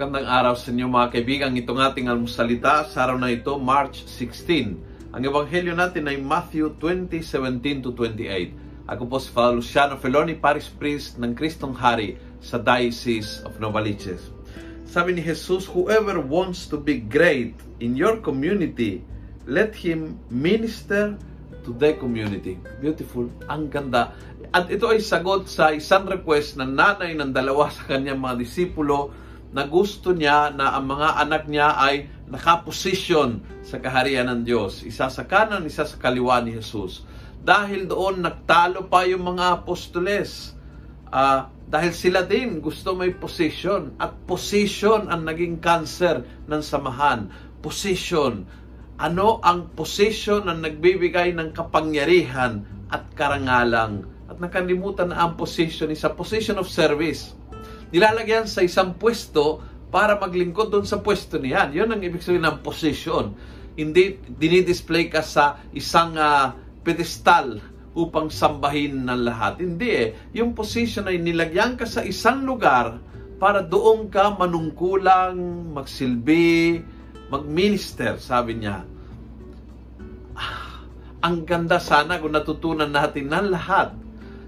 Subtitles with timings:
[0.00, 1.52] magandang araw sa inyo mga kaibigan.
[1.60, 5.12] Itong ating almusalita sa araw na ito, March 16.
[5.12, 8.88] Ang ebanghelyo natin ay Matthew 20:17 to 28.
[8.88, 14.32] Ako po si Father Luciano Feloni, Paris Priest ng Kristong Hari sa Diocese of Novaliches.
[14.88, 17.52] Sabi ni Jesus, Whoever wants to be great
[17.84, 19.04] in your community,
[19.44, 21.20] let him minister
[21.60, 22.56] to the community.
[22.80, 23.28] Beautiful.
[23.52, 24.16] Ang ganda.
[24.48, 29.28] At ito ay sagot sa isang request ng nanay ng dalawa sa kanyang mga disipulo
[29.50, 34.86] na gusto niya na ang mga anak niya ay nakaposisyon sa kaharian ng Diyos.
[34.86, 37.02] Isa sa kanan, isa sa kaliwa ni Jesus.
[37.42, 40.54] Dahil doon nagtalo pa yung mga apostoles.
[41.10, 43.98] Uh, dahil sila din gusto may position.
[43.98, 47.30] At position ang naging cancer ng samahan.
[47.58, 48.46] Position.
[49.00, 56.06] Ano ang position na nagbibigay ng kapangyarihan at karangalang at nakalimutan na ang position is
[56.06, 57.34] a position of service.
[57.90, 61.74] Nilalagyan sa isang pwesto para maglingkod doon sa pwesto niyan.
[61.74, 63.34] Yun ang ibig sabihin ng position.
[63.74, 66.54] Hindi dinidisplay ka sa isang uh,
[66.86, 67.58] pedestal
[67.94, 69.58] upang sambahin ng lahat.
[69.58, 70.08] Hindi eh.
[70.38, 73.02] Yung position ay nilagyan ka sa isang lugar
[73.42, 75.34] para doon ka manungkulang,
[75.74, 76.78] magsilbi,
[77.32, 78.86] magminister, sabi niya.
[80.38, 80.86] Ah,
[81.24, 83.96] ang ganda sana kung natutunan natin ng lahat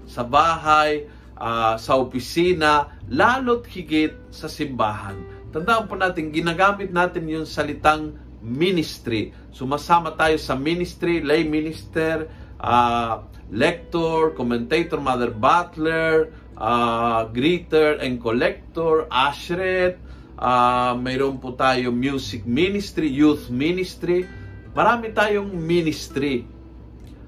[0.07, 1.03] sa bahay,
[1.37, 5.17] uh, sa opisina, lalo't higit sa simbahan.
[5.53, 9.31] Tandaan po natin, ginagamit natin yung salitang ministry.
[9.53, 12.27] Sumasama tayo sa ministry, lay minister,
[12.59, 20.01] uh, lector, commentator, mother butler, uh, greeter and collector, ashret,
[20.41, 24.25] uh, mayroon po tayo music ministry, youth ministry.
[24.73, 26.49] Marami tayong ministry.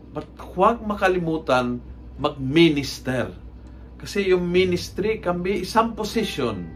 [0.09, 1.77] But huwag makalimutan
[2.17, 3.44] mag-minister.
[4.05, 6.69] Kasi yung ministry can be isang position.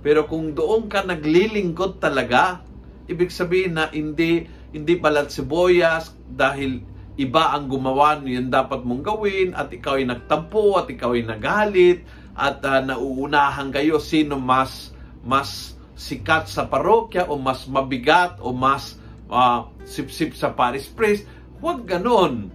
[0.00, 2.64] Pero kung doon ka naglilingkod talaga,
[3.04, 6.80] ibig sabihin na hindi hindi balat sibuyas dahil
[7.20, 12.04] iba ang gumawa yun dapat mong gawin at ikaw ay nagtampo at ikaw ay nagalit
[12.36, 14.92] at uh, nauunahan kayo sino mas
[15.24, 18.96] mas sikat sa parokya o mas mabigat o mas
[19.26, 21.26] uh, sipsip sa Paris Priest.
[21.58, 22.54] Huwag ganon.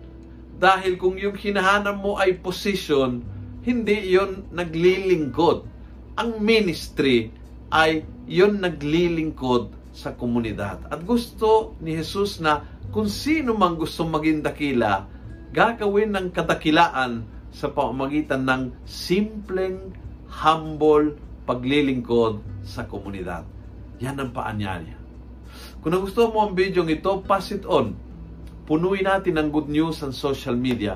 [0.55, 3.19] Dahil kung yung hinahanap mo ay position,
[3.63, 5.57] hindi yon naglilingkod.
[6.19, 7.33] Ang ministry
[7.73, 10.85] ay yon naglilingkod sa komunidad.
[10.87, 12.61] At gusto ni Jesus na
[12.93, 15.09] kung sino mang gusto maging dakila,
[15.49, 19.93] gagawin ng kadakilaan sa pamamagitan ng simpleng,
[20.29, 21.17] humble
[21.49, 23.45] paglilingkod sa komunidad.
[24.01, 24.97] Yan ang paanyaya.
[25.81, 27.93] Kung nagustuhan mo ang video ito, pass it on
[28.63, 30.95] Punuin natin ng good news sa social media.